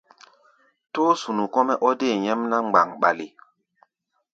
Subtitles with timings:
[0.93, 3.25] Tóó-sunu kɔ́-mɛ́ ɔ́ dée nyɛ́mná mgbaŋɓale.